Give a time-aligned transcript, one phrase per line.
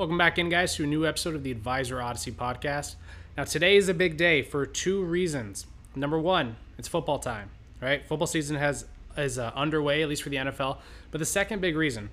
[0.00, 2.94] Welcome back in, guys, to a new episode of the Advisor Odyssey podcast.
[3.36, 5.66] Now, today is a big day for two reasons.
[5.94, 7.50] Number one, it's football time,
[7.82, 8.02] right?
[8.08, 8.86] Football season has
[9.18, 10.78] is uh, underway, at least for the NFL.
[11.10, 12.08] But the second big reason,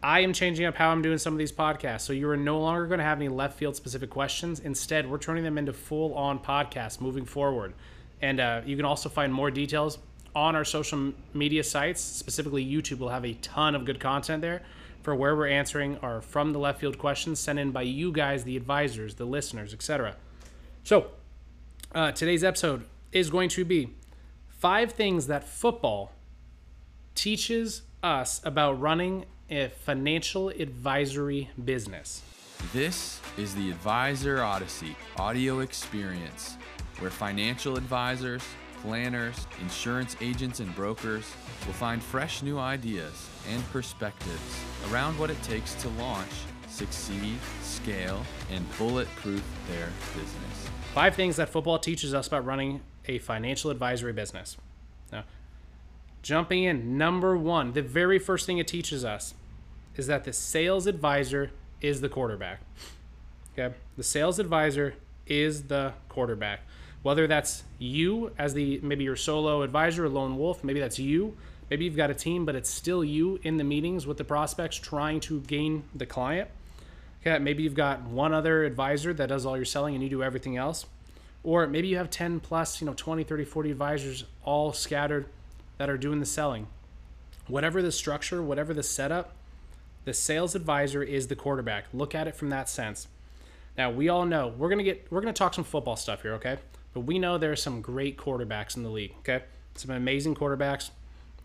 [0.00, 2.02] I am changing up how I'm doing some of these podcasts.
[2.02, 4.60] So you are no longer going to have any left field specific questions.
[4.60, 7.74] Instead, we're turning them into full on podcasts moving forward.
[8.22, 9.98] And uh, you can also find more details
[10.36, 12.00] on our social media sites.
[12.00, 14.62] Specifically, YouTube will have a ton of good content there
[15.02, 18.44] for where we're answering our from the left field questions sent in by you guys,
[18.44, 20.16] the advisors, the listeners, etc.
[20.84, 21.06] So,
[21.94, 23.90] uh, today's episode is going to be
[24.48, 26.12] five things that football
[27.14, 32.22] teaches us about running a financial advisory business.
[32.72, 36.56] This is the Advisor Odyssey audio experience,
[36.98, 38.42] where financial advisors,
[38.82, 41.24] planners, insurance agents, and brokers
[41.66, 46.30] will find fresh new ideas and perspectives around what it takes to launch,
[46.68, 50.68] succeed, scale, and bulletproof their business.
[50.94, 54.56] Five things that football teaches us about running a financial advisory business.
[55.12, 55.24] Now,
[56.22, 59.34] jumping in, number one, the very first thing it teaches us
[59.96, 61.50] is that the sales advisor
[61.80, 62.60] is the quarterback.
[63.52, 64.94] Okay, the sales advisor
[65.26, 66.60] is the quarterback.
[67.02, 71.36] Whether that's you as the maybe your solo advisor, lone wolf, maybe that's you.
[71.70, 74.76] Maybe you've got a team, but it's still you in the meetings with the prospects
[74.76, 76.50] trying to gain the client.
[77.22, 80.22] Okay, maybe you've got one other advisor that does all your selling and you do
[80.22, 80.86] everything else.
[81.44, 85.26] Or maybe you have 10 plus, you know, 20, 30, 40 advisors all scattered
[85.78, 86.66] that are doing the selling.
[87.46, 89.34] Whatever the structure, whatever the setup,
[90.04, 91.84] the sales advisor is the quarterback.
[91.92, 93.06] Look at it from that sense.
[93.78, 96.22] Now, we all know we're going to get we're going to talk some football stuff
[96.22, 96.58] here, okay?
[96.92, 99.44] But we know there are some great quarterbacks in the league, okay?
[99.74, 100.90] Some amazing quarterbacks.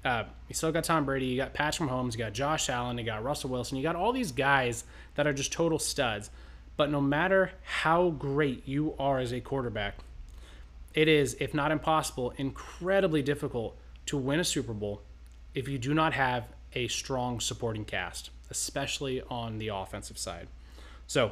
[0.05, 3.03] Uh, you still got Tom Brady, you got Patrick Mahomes, you got Josh Allen, you
[3.03, 4.83] got Russell Wilson, you got all these guys
[5.15, 6.29] that are just total studs.
[6.77, 9.95] But no matter how great you are as a quarterback,
[10.93, 15.01] it is, if not impossible, incredibly difficult to win a Super Bowl
[15.55, 20.47] if you do not have a strong supporting cast, especially on the offensive side.
[21.07, 21.31] So,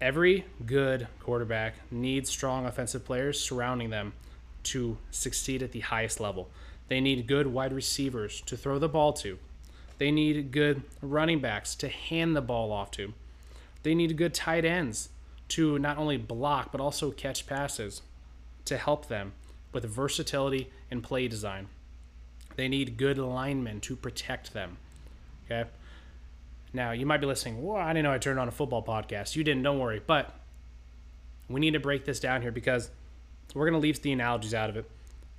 [0.00, 4.14] every good quarterback needs strong offensive players surrounding them
[4.64, 6.50] to succeed at the highest level.
[6.88, 9.38] They need good wide receivers to throw the ball to.
[9.98, 13.14] They need good running backs to hand the ball off to.
[13.82, 15.08] They need good tight ends
[15.48, 18.02] to not only block but also catch passes
[18.64, 19.32] to help them
[19.72, 21.68] with versatility and play design.
[22.56, 24.78] They need good linemen to protect them.
[25.44, 25.68] Okay.
[26.72, 27.62] Now you might be listening.
[27.62, 29.36] Well, I didn't know I turned on a football podcast.
[29.36, 29.62] You didn't.
[29.62, 30.00] Don't worry.
[30.04, 30.34] But
[31.48, 32.90] we need to break this down here because
[33.54, 34.90] we're going to leave the analogies out of it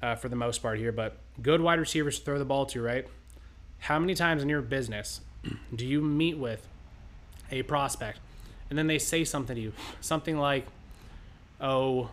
[0.01, 0.91] uh, for the most part here.
[0.91, 3.07] But good wide receivers to throw the ball to, right?
[3.79, 5.21] How many times in your business
[5.75, 6.67] do you meet with
[7.51, 8.19] a prospect
[8.69, 10.65] and then they say something to you, something like,
[11.61, 12.09] "Oh,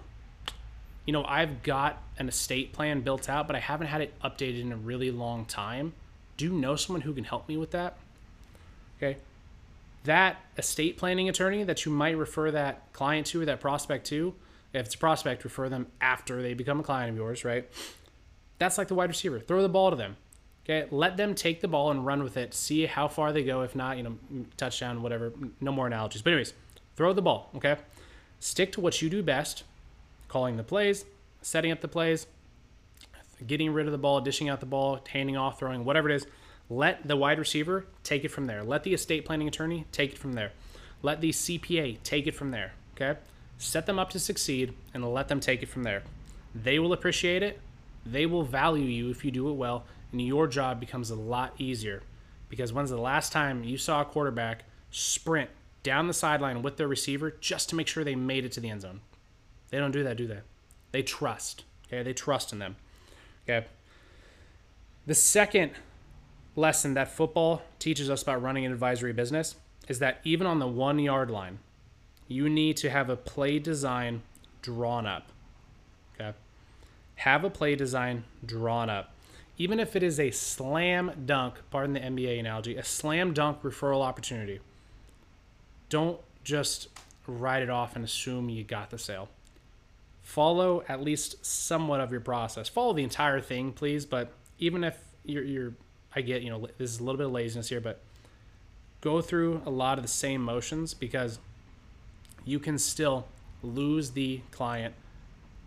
[1.07, 4.61] you know, I've got an estate plan built out, but I haven't had it updated
[4.61, 5.95] in a really long time.
[6.37, 7.97] Do you know someone who can help me with that?"
[8.99, 9.19] Okay.
[10.05, 14.35] That estate planning attorney that you might refer that client to or that prospect to,
[14.73, 17.69] if it's a prospect, refer them after they become a client of yours, right?
[18.59, 19.41] That's like the wide receiver.
[19.41, 20.17] Throw the ball to them.
[20.65, 22.55] Okay, let them take the ball and run with it.
[22.55, 23.63] See how far they go.
[23.63, 24.17] If not, you know,
[24.57, 25.33] touchdown, whatever.
[25.61, 26.23] No more analogies.
[26.23, 26.55] But anyways,
[26.95, 27.51] throw the ball.
[27.57, 27.77] Okay,
[28.39, 29.65] stick to what you do best:
[30.29, 31.05] calling the plays,
[31.41, 32.29] setting up the plays,
[33.45, 36.27] getting rid of the ball, dishing out the ball, handing off, throwing, whatever it is.
[36.71, 38.63] Let the wide receiver take it from there.
[38.63, 40.53] Let the estate planning attorney take it from there.
[41.03, 42.75] Let the CPA take it from there.
[42.95, 43.19] Okay,
[43.59, 46.03] set them up to succeed and let them take it from there.
[46.55, 47.61] They will appreciate it.
[48.05, 51.55] They will value you if you do it well and your job becomes a lot
[51.59, 52.03] easier.
[52.49, 55.51] Because when's the last time you saw a quarterback sprint
[55.83, 58.69] down the sideline with their receiver just to make sure they made it to the
[58.69, 59.01] end zone?
[59.71, 60.41] They don't do that, do they?
[60.93, 61.65] They trust.
[61.87, 62.77] Okay, they trust in them.
[63.49, 63.67] Okay.
[65.07, 65.73] The second
[66.55, 69.57] lesson that football teaches us about running an advisory business
[69.89, 71.59] is that even on the one yard line,
[72.29, 74.23] you need to have a play design
[74.63, 75.29] drawn up.
[76.15, 76.37] Okay.
[77.17, 79.13] Have a play design drawn up
[79.59, 84.03] even if it is a slam dunk, pardon the NBA analogy, a slam dunk referral
[84.03, 84.61] opportunity,
[85.89, 86.89] don't just
[87.27, 89.29] write it off and assume you got the sale.
[90.23, 92.69] Follow at least somewhat of your process.
[92.69, 94.07] Follow the entire thing, please.
[94.07, 95.75] But even if you're, you're
[96.15, 98.01] I get, you know, this is a little bit of laziness here, but
[99.01, 101.39] go through a lot of the same motions because
[102.45, 103.27] you can still
[103.63, 104.95] lose the client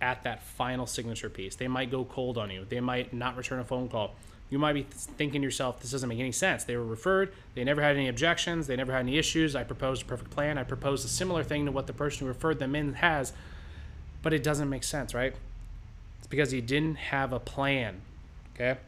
[0.01, 1.55] at that final signature piece.
[1.55, 2.65] They might go cold on you.
[2.67, 4.13] They might not return a phone call.
[4.49, 6.63] You might be thinking to yourself, this doesn't make any sense.
[6.63, 9.55] They were referred, they never had any objections, they never had any issues.
[9.55, 10.57] I proposed a perfect plan.
[10.57, 13.33] I proposed a similar thing to what the person who referred them in has,
[14.21, 15.33] but it doesn't make sense, right?
[16.19, 18.01] It's because you didn't have a plan.
[18.53, 18.79] Okay?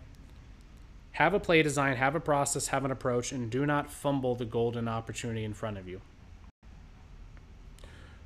[1.14, 4.46] Have a play design, have a process, have an approach, and do not fumble the
[4.46, 6.02] golden opportunity in front of you.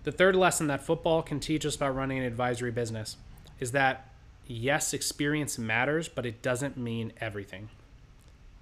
[0.03, 3.17] The third lesson that football can teach us about running an advisory business
[3.59, 4.09] is that
[4.47, 7.69] yes, experience matters, but it doesn't mean everything.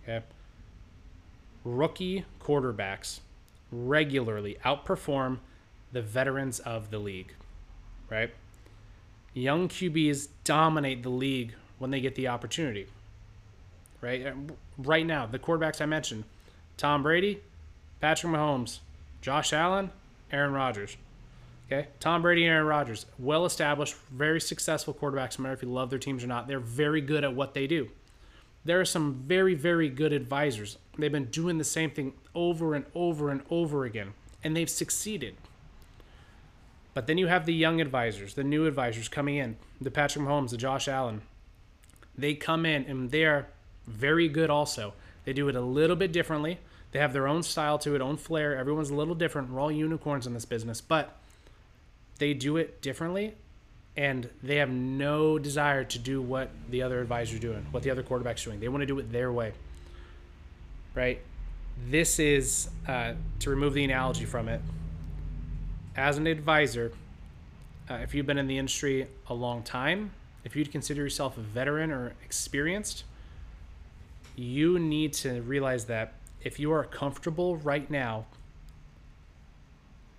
[0.04, 0.26] Okay?
[1.64, 3.20] Rookie quarterbacks
[3.72, 5.40] regularly outperform
[5.92, 7.34] the veterans of the league,
[8.10, 8.32] right?
[9.34, 12.88] Young QBs dominate the league when they get the opportunity,
[14.02, 14.28] right?
[14.28, 14.34] Uh,
[14.78, 16.24] right now, the quarterbacks I mentioned
[16.78, 17.42] Tom Brady,
[18.00, 18.80] Patrick Mahomes,
[19.22, 19.92] Josh Allen,
[20.32, 20.98] Aaron Rodgers.
[21.72, 25.38] Okay, Tom Brady and Aaron Rodgers, well established, very successful quarterbacks.
[25.38, 27.68] No matter if you love their teams or not, they're very good at what they
[27.68, 27.90] do.
[28.66, 30.80] There are some very, very good advisors.
[30.98, 34.14] They've been doing the same thing over and over and over again,
[34.44, 35.36] and they've succeeded.
[36.96, 40.50] But then you have the young advisors, the new advisors coming in, the Patrick Mahomes,
[40.50, 41.22] the Josh Allen.
[42.18, 43.48] They come in and they're
[43.86, 44.94] very good also.
[45.24, 46.58] They do it a little bit differently.
[46.92, 48.58] They have their own style to it, own flair.
[48.58, 49.52] Everyone's a little different.
[49.52, 51.19] We're all unicorns in this business, but
[52.20, 53.34] they do it differently
[53.98, 58.04] and they have no desire to do what the other advisor's doing, what the other
[58.04, 58.60] quarterback's doing.
[58.60, 59.54] They want to do it their way.
[60.96, 61.22] Right?
[61.90, 64.62] This is uh, to remove the analogy from it.
[65.96, 66.92] As an advisor,
[67.90, 70.12] uh, if you've been in the industry a long time,
[70.44, 73.04] if you'd consider yourself a veteran or experienced,
[74.36, 78.26] you need to realize that if you are comfortable right now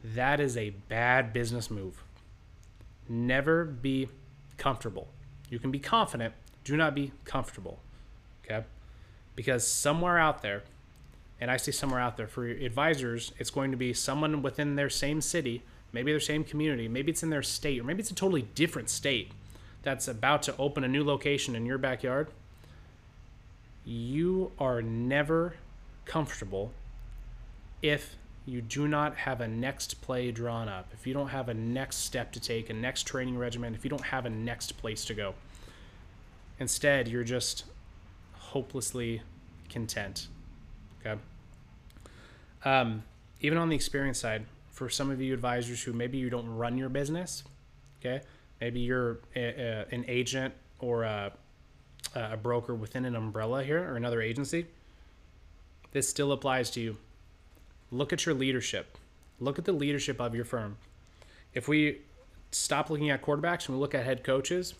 [0.02, 2.02] that is a bad business move.
[3.08, 4.08] Never be
[4.56, 5.08] comfortable.
[5.48, 7.80] You can be confident, do not be comfortable.
[8.44, 8.64] Okay?
[9.34, 10.62] Because somewhere out there,
[11.40, 14.76] and I see somewhere out there for your advisors, it's going to be someone within
[14.76, 15.62] their same city,
[15.92, 18.90] maybe their same community, maybe it's in their state, or maybe it's a totally different
[18.90, 19.32] state
[19.82, 22.28] that's about to open a new location in your backyard.
[23.84, 25.54] You are never
[26.04, 26.72] comfortable
[27.82, 31.54] if you do not have a next play drawn up, if you don't have a
[31.54, 35.04] next step to take, a next training regimen, if you don't have a next place
[35.04, 35.34] to go,
[36.58, 37.64] instead, you're just
[38.32, 39.22] hopelessly
[39.68, 40.28] content.
[41.00, 41.20] Okay.
[42.64, 43.04] Um,
[43.40, 46.78] even on the experience side, for some of you advisors who maybe you don't run
[46.78, 47.44] your business,
[48.00, 48.24] okay,
[48.60, 51.32] maybe you're a, a, an agent or a,
[52.14, 54.66] a broker within an umbrella here or another agency,
[55.92, 56.96] this still applies to you
[57.90, 58.98] look at your leadership.
[59.38, 60.76] Look at the leadership of your firm.
[61.54, 62.00] If we
[62.50, 64.74] stop looking at quarterbacks and we look at head coaches,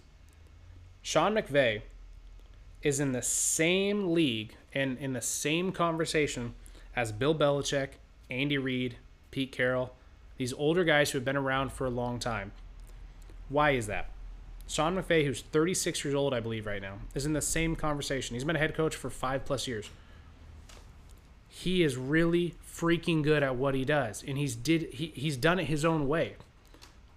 [1.03, 1.83] Sean McVay
[2.83, 6.55] is in the same league and in the same conversation
[6.95, 7.91] as Bill Belichick,
[8.31, 8.97] Andy Reid,
[9.31, 9.95] Pete Carroll,
[10.37, 12.53] these older guys who have been around for a long time.
[13.49, 14.11] Why is that?
[14.69, 18.35] Sean McVay, who's 36 years old, I believe, right now, is in the same conversation.
[18.35, 19.91] He's been a head coach for five plus years.
[21.52, 25.58] He is really freaking good at what he does, and he's did he, he's done
[25.58, 26.37] it his own way,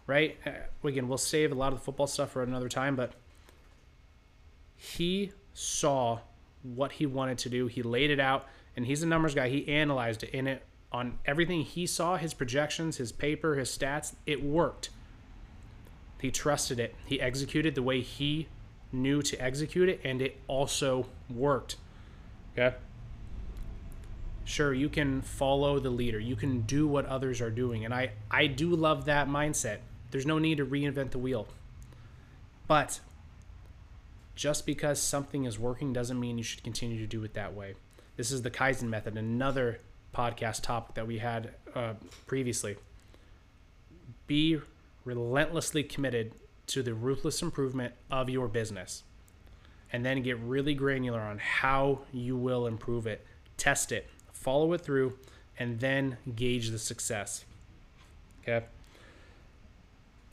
[0.07, 0.37] right?
[0.45, 3.13] Uh, again, we'll save a lot of the football stuff for another time, but
[4.75, 6.19] he saw
[6.63, 7.67] what he wanted to do.
[7.67, 9.49] He laid it out, and he's a numbers guy.
[9.49, 14.15] He analyzed it, in it on everything he saw, his projections, his paper, his stats,
[14.25, 14.89] it worked.
[16.19, 16.95] He trusted it.
[17.05, 18.47] He executed the way he
[18.91, 21.75] knew to execute it, and it also worked.
[22.57, 22.75] Okay.
[24.45, 26.19] Sure, you can follow the leader.
[26.19, 27.85] You can do what others are doing.
[27.85, 29.77] And I, I do love that mindset.
[30.11, 31.47] There's no need to reinvent the wheel.
[32.67, 32.99] But
[34.35, 37.75] just because something is working doesn't mean you should continue to do it that way.
[38.15, 39.79] This is the Kaizen method, another
[40.13, 41.93] podcast topic that we had uh,
[42.27, 42.75] previously.
[44.27, 44.59] Be
[45.05, 46.33] relentlessly committed
[46.67, 49.03] to the ruthless improvement of your business
[49.91, 53.25] and then get really granular on how you will improve it.
[53.57, 54.09] Test it,
[54.43, 55.13] follow it through,
[55.57, 57.45] and then gauge the success.
[58.41, 58.65] Okay.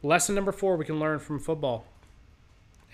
[0.03, 1.85] Lesson number four we can learn from football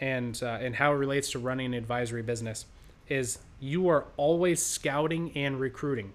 [0.01, 2.67] and uh, and how it relates to running an advisory business
[3.09, 6.13] is you are always scouting and recruiting.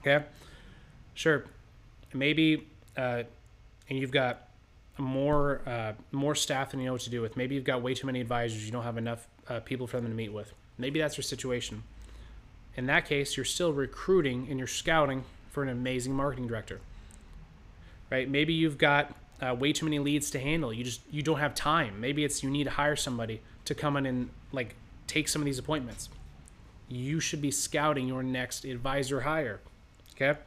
[0.00, 0.24] Okay,
[1.14, 1.44] sure,
[2.12, 3.22] maybe uh,
[3.88, 4.48] and you've got
[4.98, 7.36] more uh, more staff than you know what to do with.
[7.36, 8.64] Maybe you've got way too many advisors.
[8.66, 10.52] You don't have enough uh, people for them to meet with.
[10.78, 11.82] Maybe that's your situation
[12.80, 16.80] in that case, you're still recruiting and you're scouting for an amazing marketing director.
[18.10, 18.26] Right?
[18.26, 20.72] Maybe you've got uh, way too many leads to handle.
[20.72, 22.00] You just you don't have time.
[22.00, 25.46] Maybe it's you need to hire somebody to come in and like take some of
[25.46, 26.08] these appointments.
[26.88, 29.60] You should be scouting your next advisor hire.
[30.14, 30.40] Okay?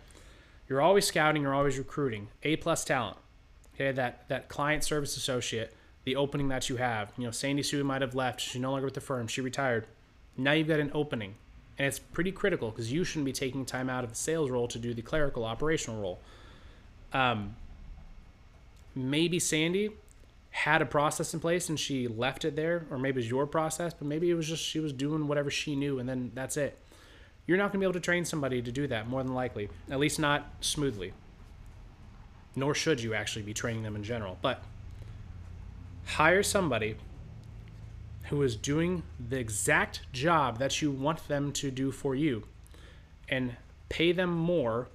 [0.67, 2.29] You're always scouting, you're always recruiting.
[2.41, 3.17] A plus talent.
[3.75, 5.71] Okay, that that client service associate,
[6.03, 7.13] the opening that you have.
[7.15, 8.41] You know, Sandy Sue might have left.
[8.41, 9.27] She's no longer with the firm.
[9.27, 9.85] She retired.
[10.35, 11.35] Now you've got an opening.
[11.77, 14.67] And it's pretty critical because you shouldn't be taking time out of the sales role
[14.67, 16.19] to do the clerical operational role.
[17.13, 17.55] Um,
[18.95, 19.91] maybe Sandy
[20.51, 23.47] had a process in place and she left it there, or maybe it was your
[23.47, 26.57] process, but maybe it was just she was doing whatever she knew and then that's
[26.57, 26.77] it.
[27.47, 29.69] You're not going to be able to train somebody to do that, more than likely,
[29.89, 31.11] at least not smoothly.
[32.55, 34.37] Nor should you actually be training them in general.
[34.41, 34.63] But
[36.05, 36.95] hire somebody
[38.33, 42.43] who is doing the exact job that you want them to do for you
[43.29, 43.55] and
[43.89, 44.87] pay them more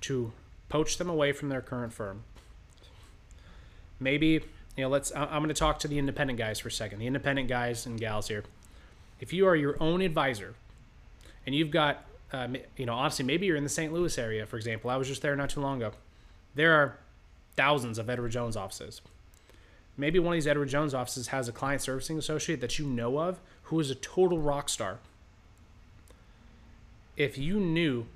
[0.00, 0.32] to
[0.68, 2.22] poach them away from their current firm.
[3.98, 4.40] Maybe, you
[4.76, 7.48] know, let's, I'm going to talk to the independent guys for a second, the independent
[7.48, 8.44] guys and gals here.
[9.18, 10.54] If you are your own advisor
[11.44, 13.92] and you've got, uh, you know, honestly, maybe you're in the St.
[13.92, 14.90] Louis area, for example.
[14.90, 15.96] I was just there not too long ago.
[16.54, 16.98] There are
[17.56, 19.00] thousands of Edward Jones offices
[19.96, 23.18] maybe one of these Edward Jones offices has a client servicing associate that you know
[23.18, 24.98] of who is a total rock star.
[27.16, 28.06] If you knew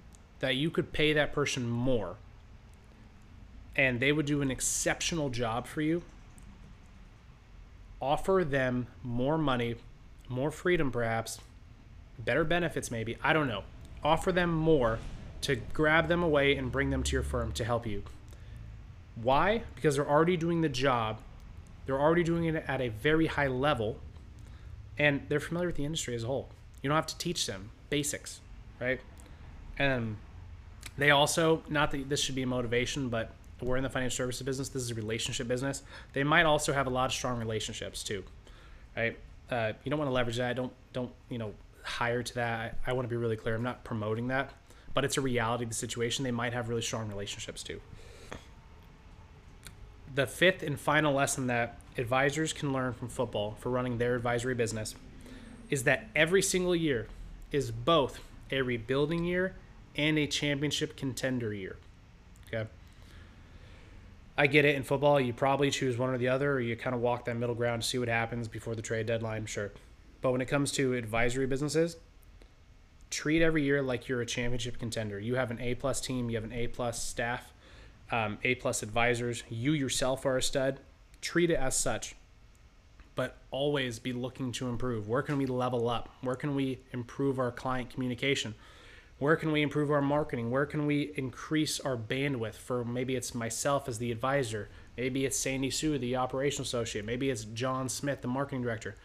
[0.40, 2.16] that you could pay that person more
[3.76, 6.02] and they would do an exceptional job for you,
[8.00, 9.76] offer them more money,
[10.28, 11.38] more freedom perhaps,
[12.18, 13.64] better benefits maybe, I don't know.
[14.04, 14.98] Offer them more
[15.42, 18.02] to grab them away and bring them to your firm to help you.
[19.14, 19.62] Why?
[19.74, 21.18] Because they're already doing the job
[21.86, 23.98] they're already doing it at a very high level
[24.98, 26.48] and they're familiar with the industry as a whole.
[26.82, 28.40] You don't have to teach them basics,
[28.80, 29.00] right?
[29.78, 30.16] And
[30.98, 33.32] they also, not that this should be a motivation, but
[33.62, 34.68] we're in the financial services business.
[34.68, 35.82] This is a relationship business.
[36.12, 38.24] They might also have a lot of strong relationships too,
[38.96, 39.18] right?
[39.50, 40.54] Uh, you don't want to leverage that.
[40.54, 42.78] Don't don't you know hire to that.
[42.86, 43.54] I, I want to be really clear.
[43.54, 44.52] I'm not promoting that,
[44.94, 46.24] but it's a reality of the situation.
[46.24, 47.80] They might have really strong relationships too
[50.14, 54.54] the fifth and final lesson that advisors can learn from football for running their advisory
[54.54, 54.94] business
[55.68, 57.06] is that every single year
[57.52, 59.54] is both a rebuilding year
[59.96, 61.76] and a championship contender year.
[62.48, 62.68] Okay.
[64.36, 66.94] I get it in football, you probably choose one or the other, or you kind
[66.94, 69.72] of walk that middle ground to see what happens before the trade deadline, sure.
[70.22, 71.96] But when it comes to advisory businesses,
[73.10, 75.18] treat every year like you're a championship contender.
[75.18, 77.52] You have an A plus team, you have an A plus staff,
[78.10, 79.42] um, A plus advisors.
[79.48, 80.80] You yourself are a stud.
[81.20, 82.14] Treat it as such,
[83.14, 85.08] but always be looking to improve.
[85.08, 86.08] Where can we level up?
[86.22, 88.54] Where can we improve our client communication?
[89.18, 90.50] Where can we improve our marketing?
[90.50, 95.38] Where can we increase our bandwidth for maybe it's myself as the advisor, maybe it's
[95.38, 98.96] Sandy Sue, the operational associate, maybe it's John Smith, the marketing director.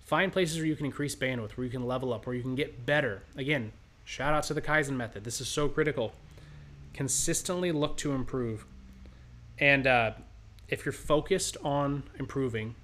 [0.00, 2.56] Find places where you can increase bandwidth, where you can level up, where you can
[2.56, 3.22] get better.
[3.36, 3.70] Again,
[4.04, 5.22] shout out to the Kaizen method.
[5.22, 6.14] This is so critical
[6.92, 8.64] consistently look to improve.
[9.58, 10.12] And uh,
[10.68, 12.74] if you're focused on improving,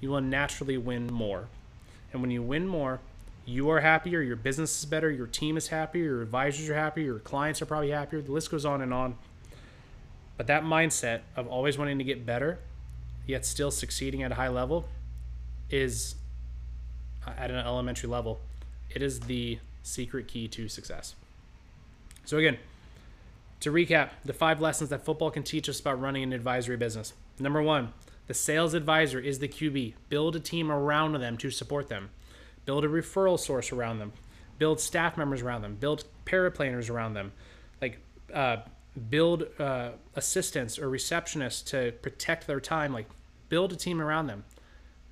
[0.00, 1.48] you will naturally win more.
[2.12, 3.00] And when you win more,
[3.44, 7.04] you are happier, your business is better, your team is happier, your advisors are happier,
[7.04, 8.20] your clients are probably happier.
[8.20, 9.16] The list goes on and on.
[10.36, 12.58] But that mindset of always wanting to get better,
[13.26, 14.88] yet still succeeding at a high level,
[15.70, 16.16] is
[17.26, 18.40] uh, at an elementary level,
[18.90, 21.14] it is the secret key to success.
[22.24, 22.58] So, again,
[23.60, 27.14] to recap, the five lessons that football can teach us about running an advisory business.
[27.38, 27.92] Number one,
[28.26, 29.94] the sales advisor is the QB.
[30.08, 32.10] Build a team around them to support them.
[32.64, 34.12] Build a referral source around them.
[34.58, 35.76] Build staff members around them.
[35.76, 37.32] Build paraplanners around them.
[37.80, 37.98] Like,
[38.32, 38.58] uh,
[39.10, 42.92] build uh, assistants or receptionists to protect their time.
[42.92, 43.06] Like,
[43.48, 44.44] build a team around them.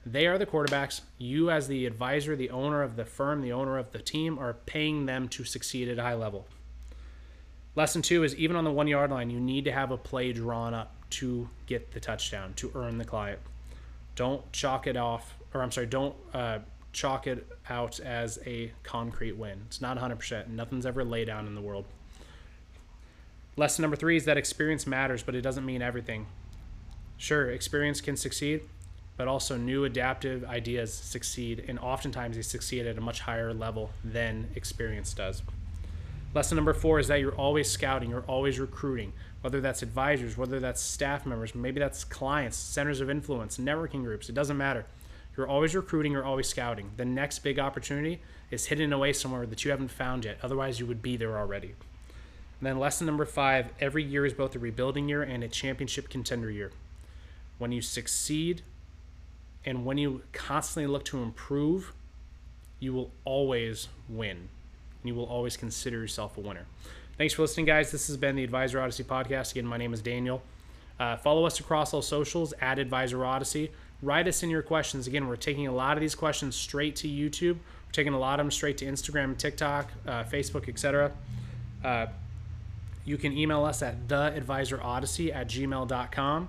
[0.05, 1.03] They are the quarterbacks.
[1.19, 4.55] You, as the advisor, the owner of the firm, the owner of the team, are
[4.67, 6.47] paying them to succeed at a high level.
[7.76, 10.33] Lesson two is even on the one yard line, you need to have a play
[10.33, 13.40] drawn up to get the touchdown, to earn the client.
[14.14, 16.61] Don't chalk it off, or I'm sorry, don't uh,
[16.93, 19.62] chalk it out as a concrete win.
[19.66, 20.49] It's not 100%.
[20.49, 21.85] Nothing's ever laid down in the world.
[23.57, 26.26] Lesson number three is that experience matters, but it doesn't mean everything.
[27.16, 28.62] Sure, experience can succeed,
[29.16, 33.90] but also new adaptive ideas succeed, and oftentimes they succeed at a much higher level
[34.04, 35.43] than experience does.
[36.35, 39.12] Lesson number four is that you're always scouting, you're always recruiting,
[39.43, 44.29] whether that's advisors, whether that's staff members, maybe that's clients, centers of influence, networking groups,
[44.29, 44.85] it doesn't matter.
[45.37, 46.91] You're always recruiting, you're always scouting.
[46.97, 50.38] The next big opportunity is hidden away somewhere that you haven't found yet.
[50.43, 51.69] Otherwise, you would be there already.
[51.69, 56.09] And then lesson number five every year is both a rebuilding year and a championship
[56.09, 56.73] contender year.
[57.59, 58.62] When you succeed
[59.64, 61.93] and when you constantly look to improve,
[62.81, 64.49] you will always win.
[65.04, 66.64] And you will always consider yourself a winner.
[67.18, 67.92] Thanks for listening, guys.
[67.92, 69.52] This has been the Advisor Odyssey podcast.
[69.52, 70.42] Again, my name is Daniel.
[70.99, 73.70] Uh, follow us across all socials at Advisor Odyssey.
[74.00, 75.06] Write us in your questions.
[75.06, 77.56] Again, we're taking a lot of these questions straight to YouTube.
[77.56, 81.12] We're taking a lot of them straight to Instagram, TikTok, uh, Facebook, etc.
[81.84, 82.06] Uh,
[83.04, 86.49] you can email us at theadvisorodyssey at gmail.com.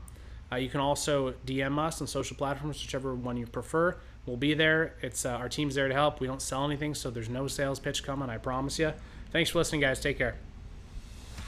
[0.50, 3.98] Uh, you can also DM us on social platforms, whichever one you prefer.
[4.26, 4.96] We'll be there.
[5.02, 6.20] It's uh, our team's there to help.
[6.20, 8.30] We don't sell anything, so there's no sales pitch coming.
[8.30, 8.94] I promise you.
[9.32, 10.00] Thanks for listening, guys.
[10.00, 10.36] Take care.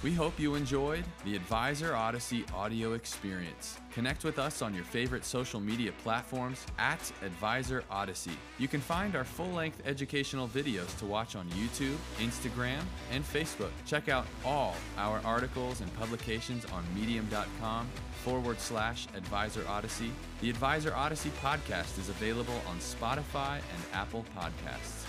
[0.04, 3.80] We hope you enjoyed the Advisor Odyssey audio experience.
[3.92, 8.38] Connect with us on your favorite social media platforms at Advisor Odyssey.
[8.60, 13.72] You can find our full length educational videos to watch on YouTube, Instagram, and Facebook.
[13.88, 17.90] Check out all our articles and publications on medium.com
[18.24, 20.12] forward slash Advisor Odyssey.
[20.42, 25.07] The Advisor Odyssey podcast is available on Spotify and Apple Podcasts.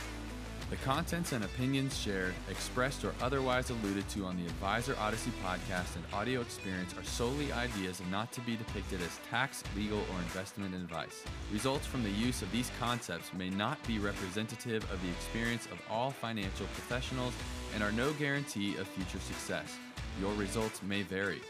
[0.71, 5.97] The contents and opinions shared, expressed, or otherwise alluded to on the Advisor Odyssey podcast
[5.97, 10.19] and audio experience are solely ideas and not to be depicted as tax, legal, or
[10.19, 11.25] investment advice.
[11.51, 15.81] Results from the use of these concepts may not be representative of the experience of
[15.91, 17.33] all financial professionals
[17.75, 19.75] and are no guarantee of future success.
[20.21, 21.41] Your results may vary.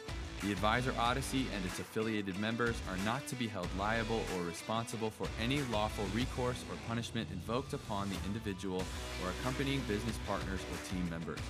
[0.42, 5.10] The Advisor Odyssey and its affiliated members are not to be held liable or responsible
[5.10, 8.84] for any lawful recourse or punishment invoked upon the individual
[9.24, 11.40] or accompanying business partners or team members.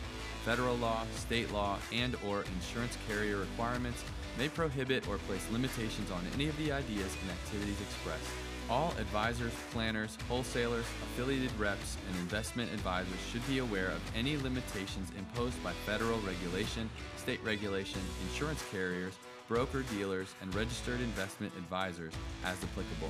[0.43, 4.03] Federal law, state law, and or insurance carrier requirements
[4.39, 8.48] may prohibit or place limitations on any of the ideas and activities expressed.
[8.71, 15.11] All advisors, planners, wholesalers, affiliated reps, and investment advisors should be aware of any limitations
[15.17, 19.15] imposed by federal regulation, state regulation, insurance carriers,
[19.49, 22.13] broker dealers, and registered investment advisors
[22.45, 23.09] as applicable.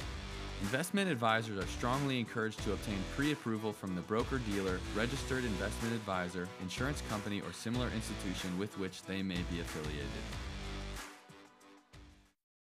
[0.61, 5.93] Investment advisors are strongly encouraged to obtain pre approval from the broker dealer, registered investment
[5.93, 10.07] advisor, insurance company, or similar institution with which they may be affiliated.